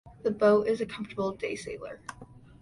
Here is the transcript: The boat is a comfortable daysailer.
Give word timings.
The 0.23 0.31
boat 0.31 0.65
is 0.67 0.81
a 0.81 0.87
comfortable 0.87 1.33
daysailer. 1.37 1.99